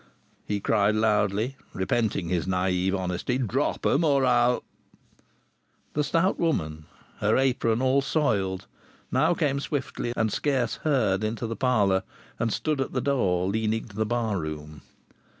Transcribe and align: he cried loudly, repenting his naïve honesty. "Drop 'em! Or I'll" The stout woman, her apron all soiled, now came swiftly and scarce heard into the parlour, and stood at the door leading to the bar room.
he 0.47 0.59
cried 0.59 0.95
loudly, 0.95 1.55
repenting 1.75 2.27
his 2.27 2.47
naïve 2.47 2.97
honesty. 2.97 3.37
"Drop 3.37 3.85
'em! 3.85 4.03
Or 4.03 4.25
I'll" 4.25 4.63
The 5.93 6.03
stout 6.03 6.39
woman, 6.39 6.85
her 7.19 7.37
apron 7.37 7.83
all 7.83 8.01
soiled, 8.01 8.65
now 9.11 9.35
came 9.35 9.59
swiftly 9.59 10.11
and 10.17 10.33
scarce 10.33 10.77
heard 10.77 11.23
into 11.23 11.45
the 11.45 11.55
parlour, 11.55 12.01
and 12.39 12.51
stood 12.51 12.81
at 12.81 12.93
the 12.93 13.01
door 13.01 13.47
leading 13.47 13.85
to 13.89 13.95
the 13.95 14.03
bar 14.07 14.39
room. 14.39 14.81